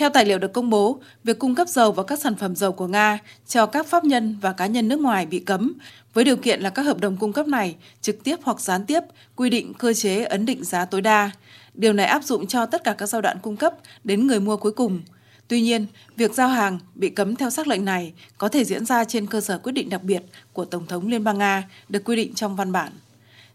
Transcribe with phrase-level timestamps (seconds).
[0.00, 2.72] Theo tài liệu được công bố, việc cung cấp dầu và các sản phẩm dầu
[2.72, 5.72] của Nga cho các pháp nhân và cá nhân nước ngoài bị cấm,
[6.14, 9.00] với điều kiện là các hợp đồng cung cấp này trực tiếp hoặc gián tiếp
[9.36, 11.30] quy định cơ chế ấn định giá tối đa.
[11.74, 13.74] Điều này áp dụng cho tất cả các giai đoạn cung cấp
[14.04, 15.00] đến người mua cuối cùng.
[15.48, 15.86] Tuy nhiên,
[16.16, 19.40] việc giao hàng bị cấm theo sắc lệnh này có thể diễn ra trên cơ
[19.40, 20.22] sở quyết định đặc biệt
[20.52, 22.92] của Tổng thống Liên bang Nga được quy định trong văn bản.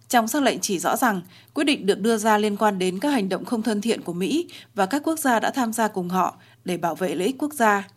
[0.10, 1.22] Trong sắc lệnh chỉ rõ rằng,
[1.54, 4.14] quyết định được đưa ra liên quan đến các hành động không thân thiện của
[4.14, 6.36] Mỹ và các quốc gia đã tham gia cùng họ
[6.66, 7.88] để bảo vệ lợi ích quốc gia.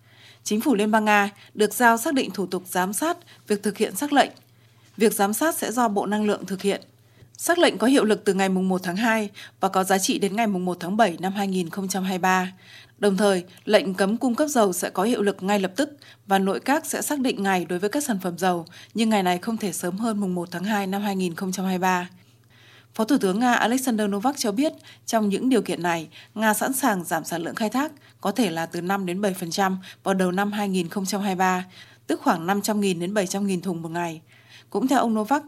[0.44, 3.16] Chính phủ Liên bang Nga được giao xác định thủ tục giám sát
[3.46, 4.30] việc thực hiện sắc lệnh.
[4.96, 6.80] Việc giám sát sẽ do Bộ Năng lượng thực hiện.
[7.40, 10.36] Sắc lệnh có hiệu lực từ ngày 1 tháng 2 và có giá trị đến
[10.36, 12.52] ngày 1 tháng 7 năm 2023.
[12.98, 15.90] Đồng thời, lệnh cấm cung cấp dầu sẽ có hiệu lực ngay lập tức
[16.26, 19.22] và nội các sẽ xác định ngày đối với các sản phẩm dầu, nhưng ngày
[19.22, 22.08] này không thể sớm hơn mùng 1 tháng 2 năm 2023.
[22.94, 24.72] Phó Thủ tướng Nga Alexander Novak cho biết,
[25.06, 28.50] trong những điều kiện này, Nga sẵn sàng giảm sản lượng khai thác, có thể
[28.50, 31.64] là từ 5 đến 7% vào đầu năm 2023,
[32.06, 34.20] tức khoảng 500.000 đến 700.000 thùng một ngày.
[34.70, 35.42] Cũng theo ông Novak,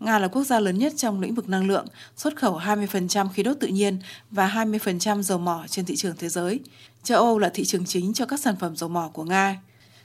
[0.00, 1.86] Nga là quốc gia lớn nhất trong lĩnh vực năng lượng,
[2.16, 3.98] xuất khẩu 20% khí đốt tự nhiên
[4.30, 6.60] và 20% dầu mỏ trên thị trường thế giới.
[7.02, 9.60] Châu Âu là thị trường chính cho các sản phẩm dầu mỏ của Nga.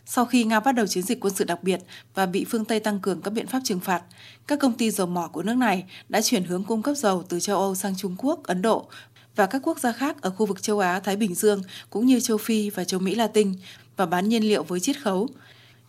[0.06, 1.80] Sau khi Nga bắt đầu chiến dịch quân sự đặc biệt
[2.16, 4.02] và bị phương Tây tăng cường các biện pháp trừng phạt,
[4.48, 7.40] các công ty dầu mỏ của nước này đã chuyển hướng cung cấp dầu từ
[7.40, 8.88] châu Âu sang Trung Quốc, Ấn Độ
[9.36, 12.20] và các quốc gia khác ở khu vực châu Á, Thái Bình Dương cũng như
[12.20, 13.54] châu Phi và châu Mỹ Latin
[13.98, 15.28] và bán nhiên liệu với chiết khấu.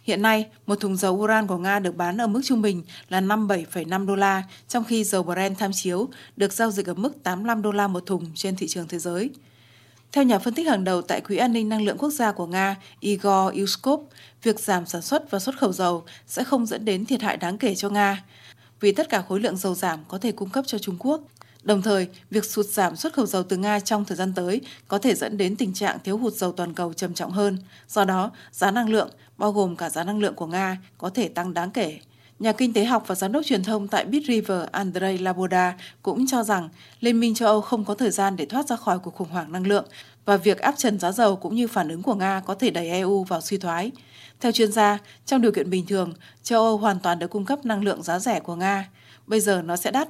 [0.02, 3.20] Hiện nay, một thùng dầu uran của Nga được bán ở mức trung bình là
[3.20, 7.62] 57,5 đô la, trong khi dầu Brent tham chiếu được giao dịch ở mức 85
[7.62, 9.30] đô la một thùng trên thị trường thế giới.
[10.12, 12.46] Theo nhà phân tích hàng đầu tại Quỹ an ninh năng lượng quốc gia của
[12.46, 14.00] Nga, Igor Yuskov,
[14.42, 17.58] việc giảm sản xuất và xuất khẩu dầu sẽ không dẫn đến thiệt hại đáng
[17.58, 18.24] kể cho Nga,
[18.80, 21.20] vì tất cả khối lượng dầu giảm có thể cung cấp cho Trung Quốc.
[21.62, 24.98] Đồng thời, việc sụt giảm xuất khẩu dầu từ Nga trong thời gian tới có
[24.98, 27.58] thể dẫn đến tình trạng thiếu hụt dầu toàn cầu trầm trọng hơn.
[27.88, 31.28] Do đó, giá năng lượng, bao gồm cả giá năng lượng của Nga, có thể
[31.28, 31.98] tăng đáng kể.
[32.38, 36.26] Nhà kinh tế học và giám đốc truyền thông tại Bit River Andrei Laboda cũng
[36.26, 36.68] cho rằng
[37.00, 39.52] Liên minh châu Âu không có thời gian để thoát ra khỏi cuộc khủng hoảng
[39.52, 39.84] năng lượng
[40.24, 42.88] và việc áp trần giá dầu cũng như phản ứng của Nga có thể đẩy
[42.88, 43.90] EU vào suy thoái.
[44.40, 47.64] Theo chuyên gia, trong điều kiện bình thường, châu Âu hoàn toàn được cung cấp
[47.64, 48.88] năng lượng giá rẻ của Nga.
[49.26, 50.08] Bây giờ nó sẽ đắt.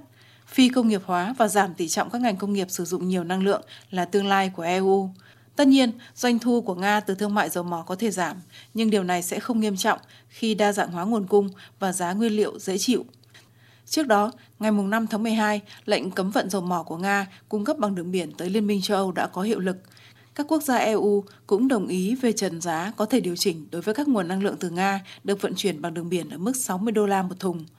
[0.50, 3.24] Phi công nghiệp hóa và giảm tỷ trọng các ngành công nghiệp sử dụng nhiều
[3.24, 5.10] năng lượng là tương lai của EU.
[5.56, 8.36] Tất nhiên, doanh thu của Nga từ thương mại dầu mỏ có thể giảm,
[8.74, 12.12] nhưng điều này sẽ không nghiêm trọng khi đa dạng hóa nguồn cung và giá
[12.12, 13.04] nguyên liệu dễ chịu.
[13.86, 17.78] Trước đó, ngày 5 tháng 12, lệnh cấm vận dầu mỏ của Nga cung cấp
[17.78, 19.76] bằng đường biển tới Liên minh châu Âu đã có hiệu lực.
[20.34, 23.82] Các quốc gia EU cũng đồng ý về trần giá có thể điều chỉnh đối
[23.82, 26.56] với các nguồn năng lượng từ Nga được vận chuyển bằng đường biển ở mức
[26.56, 27.64] 60 đô la một thùng–